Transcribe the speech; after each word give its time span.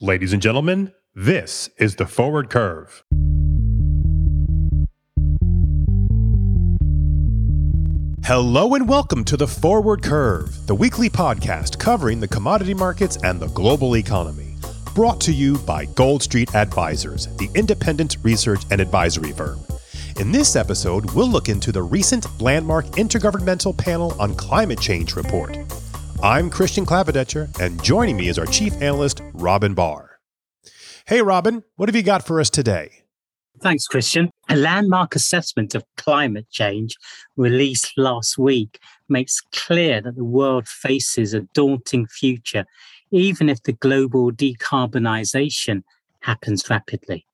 Ladies 0.00 0.32
and 0.32 0.40
gentlemen, 0.40 0.92
this 1.12 1.70
is 1.76 1.96
the 1.96 2.06
Forward 2.06 2.50
Curve. 2.50 3.02
Hello 8.24 8.76
and 8.76 8.88
welcome 8.88 9.24
to 9.24 9.36
the 9.36 9.48
Forward 9.48 10.04
Curve, 10.04 10.68
the 10.68 10.74
weekly 10.76 11.10
podcast 11.10 11.80
covering 11.80 12.20
the 12.20 12.28
commodity 12.28 12.74
markets 12.74 13.18
and 13.24 13.40
the 13.40 13.48
global 13.48 13.96
economy. 13.96 14.54
Brought 14.94 15.20
to 15.22 15.32
you 15.32 15.58
by 15.58 15.86
Gold 15.86 16.22
Street 16.22 16.54
Advisors, 16.54 17.26
the 17.38 17.50
independent 17.56 18.18
research 18.22 18.62
and 18.70 18.80
advisory 18.80 19.32
firm. 19.32 19.58
In 20.20 20.30
this 20.30 20.54
episode, 20.54 21.12
we'll 21.12 21.28
look 21.28 21.48
into 21.48 21.72
the 21.72 21.82
recent 21.82 22.40
landmark 22.40 22.86
Intergovernmental 22.92 23.76
Panel 23.76 24.14
on 24.20 24.36
Climate 24.36 24.80
Change 24.80 25.16
report. 25.16 25.58
I'm 26.22 26.50
Christian 26.50 26.84
Clavadetscher, 26.84 27.60
and 27.60 27.82
joining 27.82 28.16
me 28.16 28.28
is 28.28 28.38
our 28.40 28.46
chief 28.46 28.74
analyst, 28.82 29.22
Robin 29.38 29.72
Bhar. 29.72 30.18
Hey, 31.06 31.22
Robin, 31.22 31.62
what 31.76 31.88
have 31.88 31.94
you 31.94 32.02
got 32.02 32.26
for 32.26 32.40
us 32.40 32.50
today? 32.50 33.04
Thanks, 33.60 33.86
Christian. 33.86 34.30
A 34.48 34.56
landmark 34.56 35.14
assessment 35.14 35.76
of 35.76 35.84
climate 35.96 36.50
change 36.50 36.96
released 37.36 37.92
last 37.96 38.36
week 38.36 38.80
makes 39.08 39.40
clear 39.52 40.00
that 40.00 40.16
the 40.16 40.24
world 40.24 40.66
faces 40.66 41.34
a 41.34 41.42
daunting 41.54 42.08
future, 42.08 42.64
even 43.12 43.48
if 43.48 43.62
the 43.62 43.74
global 43.74 44.32
decarbonisation 44.32 45.84
happens 46.20 46.68
rapidly. 46.68 47.24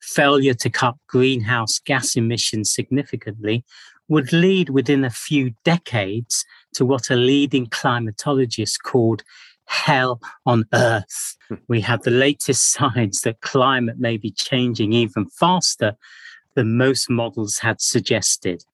Failure 0.00 0.54
to 0.54 0.70
cut 0.70 0.94
greenhouse 1.08 1.80
gas 1.80 2.14
emissions 2.14 2.72
significantly 2.72 3.64
would 4.06 4.32
lead 4.32 4.70
within 4.70 5.04
a 5.04 5.10
few 5.10 5.54
decades 5.64 6.44
to 6.74 6.86
what 6.86 7.10
a 7.10 7.16
leading 7.16 7.66
climatologist 7.66 8.82
called 8.84 9.24
hell 9.68 10.20
on 10.46 10.64
earth. 10.74 11.36
Hmm. 11.48 11.54
we 11.68 11.80
have 11.82 12.02
the 12.02 12.10
latest 12.10 12.72
signs 12.72 13.20
that 13.22 13.40
climate 13.40 13.98
may 13.98 14.16
be 14.16 14.30
changing 14.30 14.92
even 14.92 15.26
faster 15.26 15.96
than 16.54 16.76
most 16.76 17.08
models 17.08 17.58
had 17.58 17.80
suggested. 17.80 18.64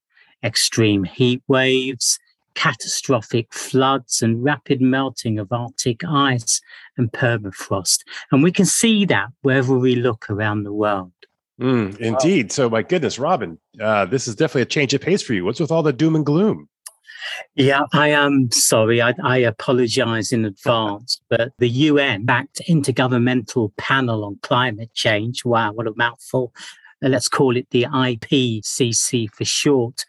Extreme 0.42 1.04
heat 1.04 1.42
waves, 1.48 2.18
catastrophic 2.54 3.52
floods, 3.52 4.22
and 4.22 4.42
rapid 4.44 4.80
melting 4.80 5.38
of 5.38 5.52
Arctic 5.52 6.04
ice 6.04 6.60
and 6.96 7.10
permafrost. 7.12 8.00
And 8.30 8.42
we 8.42 8.52
can 8.52 8.66
see 8.66 9.04
that 9.06 9.28
wherever 9.42 9.76
we 9.76 9.96
look 9.96 10.26
around 10.30 10.62
the 10.64 10.72
world. 10.72 11.12
Mm, 11.60 11.96
indeed. 11.98 12.50
So, 12.52 12.68
my 12.68 12.82
goodness, 12.82 13.18
Robin, 13.18 13.58
uh, 13.80 14.06
this 14.06 14.26
is 14.26 14.34
definitely 14.34 14.62
a 14.62 14.66
change 14.66 14.92
of 14.92 15.00
pace 15.00 15.22
for 15.22 15.34
you. 15.34 15.44
What's 15.44 15.60
with 15.60 15.70
all 15.70 15.82
the 15.82 15.92
doom 15.92 16.16
and 16.16 16.26
gloom? 16.26 16.68
Yeah, 17.54 17.82
I 17.92 18.08
am 18.08 18.50
sorry. 18.50 19.00
I, 19.00 19.14
I 19.22 19.38
apologize 19.38 20.32
in 20.32 20.44
advance, 20.44 21.20
but 21.28 21.52
the 21.58 21.68
UN 21.68 22.24
backed 22.24 22.60
Intergovernmental 22.68 23.76
Panel 23.76 24.24
on 24.24 24.38
Climate 24.42 24.92
Change, 24.94 25.44
wow, 25.44 25.72
what 25.72 25.86
a 25.86 25.94
mouthful. 25.96 26.52
Uh, 27.02 27.08
let's 27.08 27.28
call 27.28 27.56
it 27.56 27.68
the 27.70 27.84
IPCC 27.84 29.30
for 29.30 29.44
short, 29.44 30.04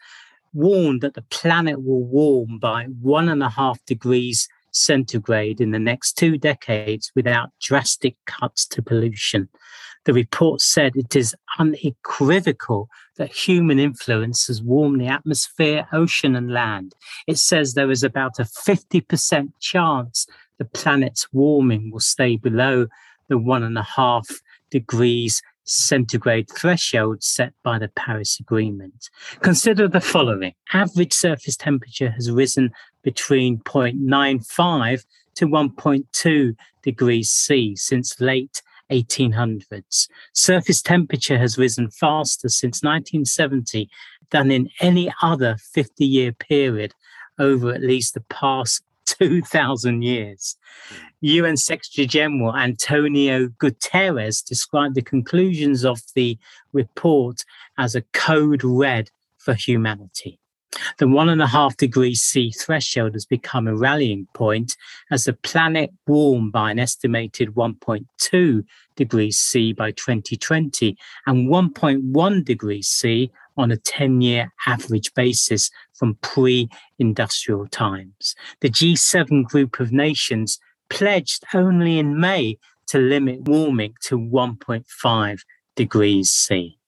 warned 0.52 1.02
that 1.02 1.14
the 1.14 1.22
planet 1.22 1.84
will 1.84 2.04
warm 2.04 2.58
by 2.58 2.84
one 2.84 3.28
and 3.28 3.42
a 3.42 3.50
half 3.50 3.84
degrees 3.84 4.48
centigrade 4.72 5.60
in 5.60 5.70
the 5.70 5.78
next 5.78 6.14
two 6.14 6.36
decades 6.36 7.10
without 7.14 7.50
drastic 7.60 8.16
cuts 8.26 8.66
to 8.66 8.82
pollution. 8.82 9.48
The 10.06 10.12
report 10.12 10.60
said 10.60 10.92
it 10.94 11.16
is 11.16 11.34
unequivocal 11.58 12.88
that 13.16 13.32
human 13.32 13.80
influence 13.80 14.46
has 14.46 14.62
warmed 14.62 15.00
the 15.00 15.08
atmosphere, 15.08 15.88
ocean, 15.92 16.36
and 16.36 16.52
land. 16.52 16.94
It 17.26 17.38
says 17.38 17.74
there 17.74 17.90
is 17.90 18.04
about 18.04 18.38
a 18.38 18.44
50% 18.44 19.48
chance 19.60 20.26
the 20.58 20.64
planet's 20.64 21.26
warming 21.32 21.90
will 21.90 22.00
stay 22.00 22.36
below 22.36 22.86
the 23.28 23.36
one 23.36 23.64
and 23.64 23.76
a 23.76 23.82
half 23.82 24.28
degrees 24.70 25.42
centigrade 25.64 26.48
threshold 26.48 27.24
set 27.24 27.52
by 27.64 27.76
the 27.76 27.88
Paris 27.88 28.38
Agreement. 28.38 29.10
Consider 29.40 29.88
the 29.88 30.00
following 30.00 30.54
average 30.72 31.12
surface 31.12 31.56
temperature 31.56 32.10
has 32.10 32.30
risen 32.30 32.70
between 33.02 33.58
0.95 33.58 35.04
to 35.34 35.48
1.2 35.48 36.54
degrees 36.82 37.30
C 37.30 37.74
since 37.74 38.20
late 38.20 38.62
1800s. 38.90 40.08
Surface 40.32 40.82
temperature 40.82 41.38
has 41.38 41.58
risen 41.58 41.90
faster 41.90 42.48
since 42.48 42.82
1970 42.82 43.88
than 44.30 44.50
in 44.50 44.68
any 44.80 45.12
other 45.22 45.56
50 45.72 46.04
year 46.04 46.32
period 46.32 46.92
over 47.38 47.72
at 47.72 47.82
least 47.82 48.14
the 48.14 48.24
past 48.30 48.82
2,000 49.06 50.02
years. 50.02 50.56
UN 51.20 51.56
Secretary 51.56 52.06
General 52.06 52.56
Antonio 52.56 53.48
Guterres 53.48 54.44
described 54.44 54.94
the 54.94 55.02
conclusions 55.02 55.84
of 55.84 56.00
the 56.14 56.38
report 56.72 57.44
as 57.78 57.94
a 57.94 58.02
code 58.12 58.64
red 58.64 59.10
for 59.38 59.54
humanity. 59.54 60.40
The 60.98 61.08
one 61.08 61.28
and 61.28 61.42
a 61.42 61.46
half 61.46 61.76
degrees 61.76 62.22
C 62.22 62.50
threshold 62.50 63.14
has 63.14 63.26
become 63.26 63.66
a 63.66 63.76
rallying 63.76 64.26
point 64.34 64.76
as 65.10 65.24
the 65.24 65.32
planet 65.32 65.90
warmed 66.06 66.52
by 66.52 66.70
an 66.70 66.78
estimated 66.78 67.54
1.2 67.54 68.64
degrees 68.94 69.38
C 69.38 69.72
by 69.72 69.92
2020 69.92 70.96
and 71.26 71.48
1.1 71.48 72.44
degrees 72.44 72.88
C 72.88 73.30
on 73.56 73.70
a 73.70 73.76
10 73.76 74.20
year 74.20 74.52
average 74.66 75.12
basis 75.14 75.70
from 75.94 76.16
pre 76.22 76.68
industrial 76.98 77.66
times. 77.68 78.34
The 78.60 78.70
G7 78.70 79.44
group 79.44 79.80
of 79.80 79.92
nations 79.92 80.58
pledged 80.88 81.44
only 81.54 81.98
in 81.98 82.20
May 82.20 82.58
to 82.88 82.98
limit 82.98 83.42
warming 83.42 83.94
to 84.04 84.18
1.5 84.18 85.40
degrees 85.74 86.30
C. 86.30 86.78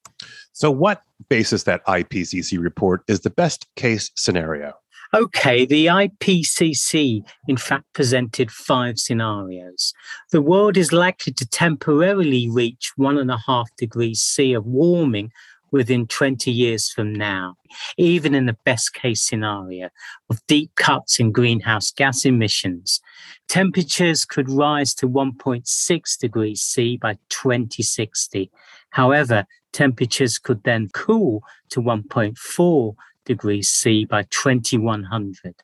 So, 0.58 0.72
what 0.72 1.04
basis 1.28 1.62
that 1.62 1.86
IPCC 1.86 2.60
report 2.60 3.04
is 3.06 3.20
the 3.20 3.30
best 3.30 3.68
case 3.76 4.10
scenario? 4.16 4.72
Okay, 5.14 5.64
the 5.64 5.86
IPCC 5.86 7.22
in 7.46 7.56
fact 7.56 7.84
presented 7.92 8.50
five 8.50 8.98
scenarios. 8.98 9.94
The 10.32 10.42
world 10.42 10.76
is 10.76 10.92
likely 10.92 11.32
to 11.34 11.46
temporarily 11.46 12.50
reach 12.50 12.90
one 12.96 13.18
and 13.18 13.30
a 13.30 13.38
half 13.46 13.68
degrees 13.76 14.20
C 14.20 14.52
of 14.52 14.66
warming 14.66 15.30
within 15.70 16.08
20 16.08 16.50
years 16.50 16.90
from 16.90 17.12
now, 17.12 17.54
even 17.96 18.34
in 18.34 18.46
the 18.46 18.56
best 18.64 18.94
case 18.94 19.22
scenario 19.22 19.90
of 20.28 20.44
deep 20.48 20.74
cuts 20.74 21.20
in 21.20 21.30
greenhouse 21.30 21.92
gas 21.92 22.24
emissions. 22.24 23.00
Temperatures 23.46 24.24
could 24.24 24.50
rise 24.50 24.92
to 24.94 25.08
1.6 25.08 26.18
degrees 26.18 26.62
C 26.62 26.96
by 26.96 27.16
2060. 27.28 28.50
However, 28.90 29.46
temperatures 29.72 30.38
could 30.38 30.62
then 30.64 30.88
cool 30.92 31.42
to 31.70 31.80
1.4 31.80 32.94
degrees 33.24 33.68
C 33.68 34.04
by 34.04 34.22
2100. 34.30 35.54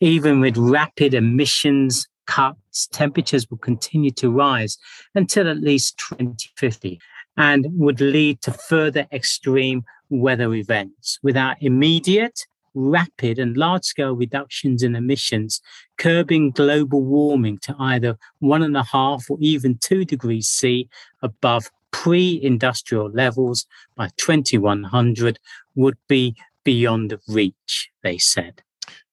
Even 0.00 0.40
with 0.40 0.56
rapid 0.56 1.14
emissions 1.14 2.08
cuts, 2.26 2.86
temperatures 2.88 3.50
will 3.50 3.58
continue 3.58 4.10
to 4.12 4.30
rise 4.30 4.78
until 5.14 5.48
at 5.48 5.58
least 5.58 5.98
2050 5.98 6.98
and 7.36 7.66
would 7.72 8.00
lead 8.00 8.40
to 8.42 8.52
further 8.52 9.06
extreme 9.12 9.84
weather 10.08 10.54
events 10.54 11.18
without 11.22 11.56
immediate, 11.60 12.46
rapid, 12.74 13.38
and 13.38 13.56
large 13.56 13.84
scale 13.84 14.14
reductions 14.14 14.82
in 14.82 14.94
emissions, 14.94 15.60
curbing 15.96 16.50
global 16.50 17.02
warming 17.02 17.58
to 17.58 17.74
either 17.78 18.16
one 18.38 18.62
and 18.62 18.76
a 18.76 18.84
half 18.84 19.30
or 19.30 19.36
even 19.40 19.78
two 19.78 20.04
degrees 20.04 20.48
C 20.48 20.88
above 21.22 21.70
pre 21.94 22.40
industrial 22.42 23.08
levels 23.08 23.66
by 23.94 24.08
2100 24.16 25.38
would 25.76 25.96
be 26.08 26.34
beyond 26.64 27.16
reach, 27.28 27.88
they 28.02 28.18
said. 28.18 28.62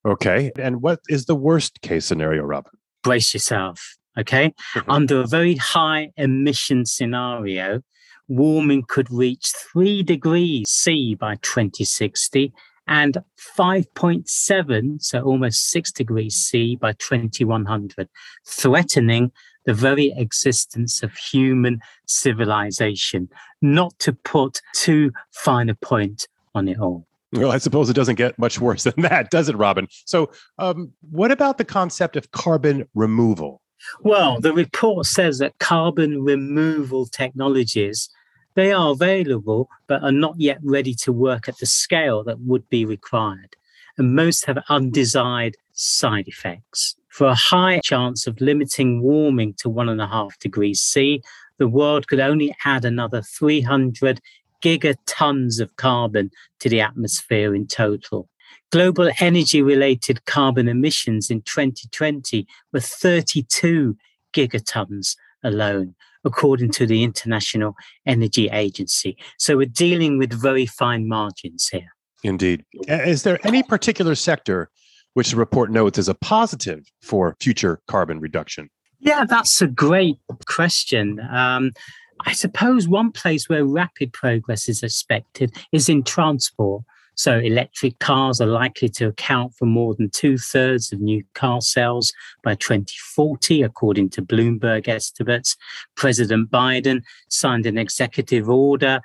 Okay. 0.04 0.52
And 0.58 0.82
what 0.82 1.00
is 1.08 1.26
the 1.26 1.36
worst 1.36 1.82
case 1.82 2.06
scenario, 2.06 2.42
Robin? 2.42 2.72
Brace 3.04 3.36
yourself. 3.36 3.98
Okay. 4.18 4.56
Mm-hmm. 4.74 4.90
Under 4.90 5.22
a 5.22 5.28
very 5.28 5.56
high 5.58 6.10
emission 6.18 6.88
scenario, 6.88 7.82
warming 8.28 8.84
could 8.88 9.12
reach 9.12 9.54
3 9.72 10.02
degrees 10.02 10.68
C 10.68 11.14
by 11.14 11.36
2060 11.36 12.52
and 12.92 13.18
5.7, 13.58 15.02
so 15.02 15.22
almost 15.22 15.70
6 15.70 15.94
degrees 15.94 16.36
C 16.36 16.76
by 16.76 16.92
2100, 16.92 18.10
threatening 18.46 19.32
the 19.66 19.74
very 19.74 20.14
existence 20.18 21.02
of 21.02 21.16
human 21.16 21.80
civilization, 22.06 23.30
not 23.62 23.98
to 24.00 24.12
put 24.12 24.62
too 24.76 25.14
fine 25.32 25.70
a 25.70 25.76
point 25.76 26.28
on 26.54 26.68
it 26.68 26.80
all. 26.80 27.08
Well, 27.32 27.54
I 27.54 27.60
suppose 27.60 27.90
it 27.90 27.94
doesn't 27.94 28.16
get 28.16 28.38
much 28.38 28.60
worse 28.60 28.84
than 28.90 29.04
that, 29.04 29.32
does 29.32 29.48
it, 29.48 29.56
Robin? 29.56 29.88
So, 30.04 30.30
um, 30.58 30.92
what 31.12 31.32
about 31.32 31.58
the 31.58 31.66
concept 31.66 32.18
of 32.18 32.32
carbon 32.32 32.90
removal? 32.94 33.62
Well, 34.02 34.42
the 34.42 34.52
report 34.52 35.06
says 35.06 35.40
that 35.40 35.58
carbon 35.60 36.24
removal 36.24 37.06
technologies 37.06 38.10
they 38.56 38.72
are 38.72 38.92
available, 38.92 39.70
but 39.88 40.04
are 40.04 40.12
not 40.12 40.40
yet 40.40 40.60
ready 40.62 40.94
to 40.96 41.14
work 41.14 41.48
at 41.48 41.58
the 41.60 41.66
scale 41.66 42.24
that 42.26 42.40
would 42.42 42.70
be 42.70 42.86
required. 42.86 43.56
And 43.98 44.16
most 44.16 44.46
have 44.46 44.64
undesired 44.70 45.58
side 45.74 46.28
effects. 46.28 46.96
For 47.10 47.28
a 47.28 47.36
high 47.36 47.80
chance 47.80 48.28
of 48.28 48.40
limiting 48.40 49.02
warming 49.02 49.56
to 49.60 49.70
one 49.70 49.90
and 49.90 50.02
a 50.02 50.08
half 50.08 50.40
degrees 50.40 50.82
C, 50.82 51.22
the 51.58 51.68
world 51.68 52.08
could 52.08 52.20
only 52.20 52.56
add 52.66 52.86
another 52.86 53.22
300 53.22 54.22
gigatons 54.62 55.60
of 55.60 55.76
carbon 55.76 56.32
to 56.60 56.70
the 56.70 56.82
atmosphere 56.82 57.54
in 57.54 57.68
total. 57.68 58.30
Global 58.72 59.12
energy 59.20 59.62
related 59.62 60.26
carbon 60.26 60.68
emissions 60.68 61.30
in 61.30 61.42
2020 61.42 62.48
were 62.72 62.80
32 62.80 63.98
gigatons 64.34 65.16
alone, 65.44 65.96
according 66.24 66.72
to 66.72 66.86
the 66.86 67.04
International 67.04 67.76
Energy 68.06 68.50
Agency. 68.50 69.18
So 69.38 69.58
we're 69.58 69.66
dealing 69.66 70.18
with 70.18 70.34
very 70.34 70.66
fine 70.66 71.08
margins 71.08 71.68
here. 71.70 71.90
Indeed. 72.24 72.64
Is 72.88 73.24
there 73.24 73.40
any 73.46 73.64
particular 73.64 74.16
sector 74.16 74.70
which 75.14 75.32
the 75.32 75.38
report 75.38 75.72
notes 75.72 75.98
as 75.98 76.08
a 76.08 76.14
positive 76.14 76.86
for 77.02 77.36
future 77.40 77.82
carbon 77.88 78.20
reduction? 78.20 78.70
Yeah, 79.00 79.26
that's 79.26 79.62
a 79.62 79.68
great 79.68 80.18
question. 80.46 81.20
Um, 81.32 81.72
I 82.26 82.34
suppose 82.34 82.88
one 82.88 83.12
place 83.12 83.50
where 83.50 83.66
rapid 83.66 84.14
progress 84.14 84.70
is 84.70 84.84
expected 84.84 85.52
is 85.72 85.90
in 85.90 86.04
transport. 86.04 86.84
So, 87.22 87.38
electric 87.38 88.00
cars 88.00 88.42
are 88.42 88.48
likely 88.48 88.90
to 88.98 89.10
account 89.10 89.54
for 89.54 89.68
more 89.68 89.94
than 89.94 90.10
two 90.10 90.40
thirds 90.40 90.92
of 90.92 91.02
new 91.02 91.24
car 91.36 91.62
sales 91.62 92.12
by 92.42 92.56
2040, 92.56 93.62
according 93.62 94.10
to 94.10 94.24
Bloomberg 94.24 94.88
estimates. 94.88 95.56
President 95.94 96.50
Biden 96.50 97.04
signed 97.30 97.68
an 97.68 97.78
executive 97.78 98.50
order 98.50 99.02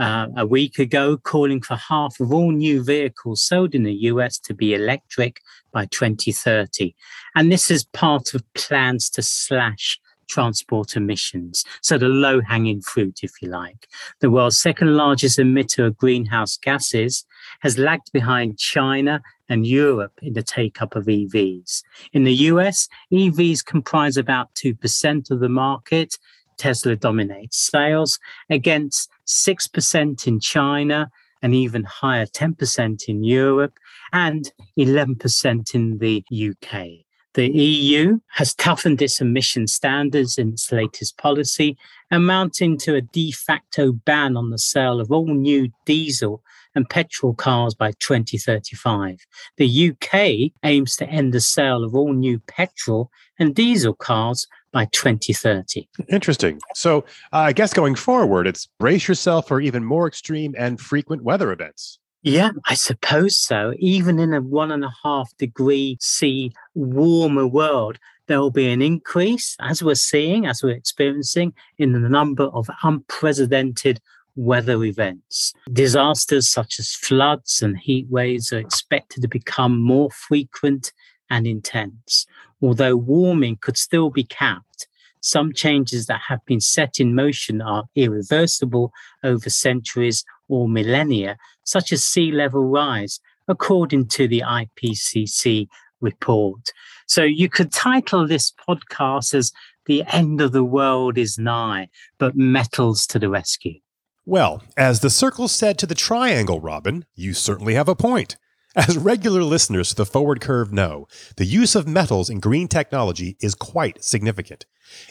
uh, 0.00 0.26
a 0.36 0.44
week 0.44 0.80
ago 0.80 1.16
calling 1.16 1.62
for 1.62 1.76
half 1.76 2.18
of 2.18 2.32
all 2.32 2.50
new 2.50 2.82
vehicles 2.82 3.40
sold 3.40 3.72
in 3.72 3.84
the 3.84 3.94
US 4.10 4.40
to 4.40 4.52
be 4.52 4.74
electric 4.74 5.40
by 5.70 5.86
2030. 5.86 6.92
And 7.36 7.52
this 7.52 7.70
is 7.70 7.84
part 7.84 8.34
of 8.34 8.42
plans 8.54 9.08
to 9.10 9.22
slash 9.22 10.00
transport 10.30 10.96
emissions. 10.96 11.64
So 11.82 11.98
the 11.98 12.08
low 12.08 12.40
hanging 12.40 12.80
fruit, 12.80 13.20
if 13.22 13.32
you 13.42 13.48
like. 13.48 13.88
The 14.20 14.30
world's 14.30 14.58
second 14.58 14.96
largest 14.96 15.38
emitter 15.38 15.86
of 15.86 15.98
greenhouse 15.98 16.56
gases 16.56 17.26
has 17.60 17.76
lagged 17.76 18.12
behind 18.12 18.58
China 18.58 19.20
and 19.48 19.66
Europe 19.66 20.12
in 20.22 20.32
the 20.34 20.42
take 20.42 20.80
up 20.80 20.96
of 20.96 21.06
EVs. 21.06 21.82
In 22.12 22.24
the 22.24 22.34
US, 22.50 22.88
EVs 23.12 23.64
comprise 23.64 24.16
about 24.16 24.54
2% 24.54 25.30
of 25.30 25.40
the 25.40 25.48
market. 25.48 26.16
Tesla 26.56 26.94
dominates 26.94 27.58
sales 27.58 28.18
against 28.48 29.10
6% 29.26 30.26
in 30.26 30.40
China 30.40 31.10
and 31.42 31.54
even 31.54 31.84
higher 31.84 32.26
10% 32.26 33.08
in 33.08 33.24
Europe 33.24 33.78
and 34.12 34.52
11% 34.78 35.74
in 35.74 35.98
the 35.98 36.24
UK. 36.30 37.09
The 37.34 37.48
EU 37.48 38.18
has 38.30 38.54
toughened 38.54 39.00
its 39.00 39.20
emission 39.20 39.68
standards 39.68 40.36
in 40.36 40.48
its 40.48 40.72
latest 40.72 41.16
policy, 41.16 41.78
amounting 42.10 42.76
to 42.78 42.96
a 42.96 43.00
de 43.00 43.30
facto 43.30 43.92
ban 43.92 44.36
on 44.36 44.50
the 44.50 44.58
sale 44.58 45.00
of 45.00 45.12
all 45.12 45.28
new 45.28 45.68
diesel 45.86 46.42
and 46.74 46.88
petrol 46.88 47.34
cars 47.34 47.74
by 47.74 47.92
2035. 48.00 49.26
The 49.58 49.90
UK 49.90 50.52
aims 50.64 50.96
to 50.96 51.08
end 51.08 51.32
the 51.32 51.40
sale 51.40 51.84
of 51.84 51.94
all 51.94 52.12
new 52.12 52.40
petrol 52.40 53.10
and 53.38 53.54
diesel 53.54 53.94
cars 53.94 54.48
by 54.72 54.86
2030. 54.86 55.88
Interesting. 56.08 56.60
So, 56.74 56.98
uh, 57.32 57.38
I 57.38 57.52
guess 57.52 57.72
going 57.72 57.94
forward, 57.94 58.46
it's 58.46 58.68
brace 58.78 59.06
yourself 59.06 59.48
for 59.48 59.60
even 59.60 59.84
more 59.84 60.06
extreme 60.06 60.54
and 60.58 60.80
frequent 60.80 61.22
weather 61.22 61.52
events. 61.52 61.98
Yeah, 62.22 62.50
I 62.66 62.74
suppose 62.74 63.38
so. 63.38 63.72
Even 63.78 64.18
in 64.18 64.34
a 64.34 64.42
one 64.42 64.70
and 64.70 64.84
a 64.84 64.92
half 65.02 65.34
degree 65.38 65.96
C 66.00 66.52
warmer 66.74 67.46
world, 67.46 67.98
there 68.26 68.38
will 68.38 68.50
be 68.50 68.70
an 68.70 68.82
increase, 68.82 69.56
as 69.60 69.82
we're 69.82 69.94
seeing, 69.94 70.46
as 70.46 70.62
we're 70.62 70.76
experiencing, 70.76 71.54
in 71.78 71.92
the 71.92 71.98
number 71.98 72.44
of 72.44 72.68
unprecedented 72.82 74.00
weather 74.36 74.84
events. 74.84 75.54
Disasters 75.72 76.48
such 76.48 76.78
as 76.78 76.92
floods 76.92 77.62
and 77.62 77.78
heat 77.78 78.06
waves 78.08 78.52
are 78.52 78.58
expected 78.58 79.22
to 79.22 79.28
become 79.28 79.82
more 79.82 80.10
frequent 80.10 80.92
and 81.30 81.46
intense. 81.46 82.26
Although 82.62 82.96
warming 82.96 83.56
could 83.60 83.78
still 83.78 84.10
be 84.10 84.24
capped, 84.24 84.86
some 85.22 85.52
changes 85.52 86.06
that 86.06 86.20
have 86.28 86.44
been 86.46 86.60
set 86.60 86.98
in 86.98 87.14
motion 87.14 87.60
are 87.60 87.84
irreversible 87.94 88.92
over 89.22 89.50
centuries 89.50 90.24
or 90.48 90.68
millennia, 90.68 91.36
such 91.70 91.92
as 91.92 92.04
sea 92.04 92.32
level 92.32 92.64
rise, 92.64 93.20
according 93.48 94.08
to 94.08 94.26
the 94.26 94.42
IPCC 94.46 95.68
report. 96.00 96.72
So 97.06 97.22
you 97.22 97.48
could 97.48 97.72
title 97.72 98.26
this 98.26 98.52
podcast 98.68 99.34
as 99.34 99.52
The 99.86 100.04
End 100.06 100.40
of 100.40 100.52
the 100.52 100.64
World 100.64 101.16
is 101.16 101.38
Nigh, 101.38 101.88
but 102.18 102.36
metals 102.36 103.06
to 103.08 103.18
the 103.18 103.28
rescue. 103.28 103.80
Well, 104.26 104.62
as 104.76 105.00
the 105.00 105.10
circle 105.10 105.48
said 105.48 105.78
to 105.78 105.86
the 105.86 105.94
triangle, 105.94 106.60
Robin, 106.60 107.04
you 107.14 107.34
certainly 107.34 107.74
have 107.74 107.88
a 107.88 107.96
point. 107.96 108.36
As 108.76 108.96
regular 108.96 109.42
listeners 109.42 109.88
to 109.88 109.96
the 109.96 110.06
Forward 110.06 110.40
Curve 110.40 110.72
know, 110.72 111.08
the 111.36 111.44
use 111.44 111.74
of 111.74 111.88
metals 111.88 112.30
in 112.30 112.38
green 112.38 112.68
technology 112.68 113.36
is 113.40 113.56
quite 113.56 114.04
significant. 114.04 114.64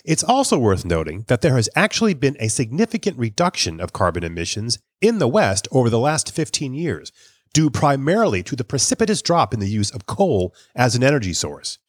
It's 0.06 0.24
also 0.24 0.58
worth 0.58 0.86
noting 0.86 1.26
that 1.28 1.42
there 1.42 1.58
has 1.58 1.68
actually 1.76 2.14
been 2.14 2.38
a 2.40 2.48
significant 2.48 3.18
reduction 3.18 3.82
of 3.82 3.92
carbon 3.92 4.24
emissions 4.24 4.80
in 5.02 5.20
the 5.20 5.28
West 5.28 5.68
over 5.74 5.90
the 5.90 6.00
last 6.00 6.34
15 6.34 6.74
years, 6.74 7.12
due 7.54 7.70
primarily 7.70 8.44
to 8.44 8.56
the 8.56 8.64
precipitous 8.64 9.22
drop 9.22 9.54
in 9.54 9.60
the 9.60 9.68
use 9.68 9.92
of 9.92 10.06
coal 10.06 10.56
as 10.74 10.96
an 10.96 11.04
energy 11.04 11.34
source. 11.34 11.80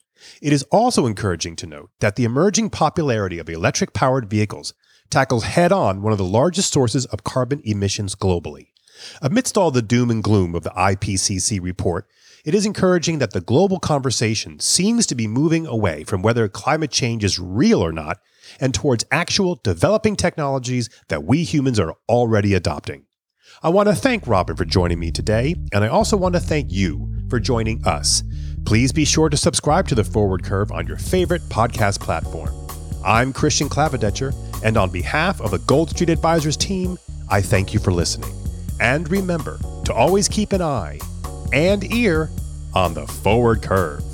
It 0.43 0.53
is 0.53 0.65
also 0.73 1.07
encouraging 1.07 1.55
to 1.55 1.69
note 1.69 1.91
that 2.01 2.17
the 2.17 2.25
emerging 2.25 2.71
popularity 2.71 3.39
of 3.39 3.49
electric 3.49 3.93
powered 3.93 4.29
vehicles 4.29 4.75
tackles 5.09 5.45
head 5.45 5.71
on 5.71 6.03
one 6.03 6.11
of 6.11 6.19
the 6.19 6.25
largest 6.25 6.73
sources 6.73 7.07
of 7.07 7.23
carbon 7.23 7.61
emissions 7.63 8.17
globally. 8.17 8.71
Amidst 9.23 9.57
all 9.57 9.71
the 9.71 9.83
doom 9.83 10.11
and 10.11 10.23
gloom 10.23 10.55
of 10.55 10.63
the 10.63 10.71
IPCC 10.71 11.61
report, 11.61 12.07
it 12.45 12.55
is 12.55 12.65
encouraging 12.65 13.19
that 13.19 13.33
the 13.33 13.41
global 13.41 13.79
conversation 13.79 14.59
seems 14.61 15.07
to 15.07 15.15
be 15.15 15.27
moving 15.27 15.67
away 15.67 16.05
from 16.05 16.23
whether 16.23 16.49
climate 16.49 16.91
change 16.91 17.23
is 17.23 17.39
real 17.39 17.85
or 17.85 17.93
not 17.93 18.19
and 18.59 18.73
towards 18.73 19.05
actual 19.11 19.61
developing 19.63 20.17
technologies 20.17 20.89
that 21.09 21.25
we 21.25 21.45
humans 21.45 21.79
are 21.79 21.95
already 22.09 22.55
adopting. 22.55 23.05
I 23.63 23.69
want 23.69 23.89
to 23.89 23.95
thank 23.95 24.27
Robin 24.27 24.57
for 24.57 24.65
joining 24.65 24.99
me 24.99 25.11
today, 25.11 25.55
and 25.73 25.85
I 25.85 25.89
also 25.89 26.17
want 26.17 26.35
to 26.35 26.41
thank 26.41 26.73
you 26.73 27.13
for 27.29 27.39
joining 27.39 27.85
us. 27.85 28.23
Please 28.65 28.93
be 28.93 29.05
sure 29.05 29.29
to 29.29 29.37
subscribe 29.37 29.87
to 29.89 29.95
The 29.95 30.05
Forward 30.05 30.45
Curve 30.45 30.73
on 30.73 30.87
your 30.87 30.97
favorite 30.97 31.43
podcast 31.43 32.01
platform. 32.01 32.55
I'm 33.05 33.33
Christian 33.33 33.69
Clavadetscher, 33.69 34.35
and 34.65 34.77
on 34.77 34.91
behalf 34.91 35.41
of 35.41 35.51
the 35.51 35.59
Gold 35.59 35.91
Street 35.91 36.11
Advisors 36.11 36.57
team, 36.57 36.99
I 37.29 37.41
thank 37.41 37.75
you 37.75 37.81
for 37.81 37.93
listening. 37.93 38.33
And 38.81 39.11
remember 39.11 39.61
to 39.85 39.93
always 39.95 40.29
keep 40.29 40.53
an 40.53 40.63
eye 40.63 40.99
and 41.53 41.85
ear 41.93 42.31
on 42.75 42.95
the 42.95 43.07
forward 43.07 43.63
curve. 43.63 44.10